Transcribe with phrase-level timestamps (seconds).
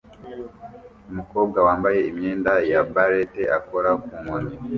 [1.09, 4.51] Umukobwa wambaye imyenda ya ballet akora ku nkoni